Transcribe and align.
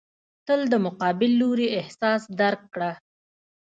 تل 0.47 0.61
د 0.71 0.75
مقابل 0.85 1.31
لوري 1.41 1.67
احساس 1.79 2.21
درک 2.39 2.61
کړه. 2.73 2.91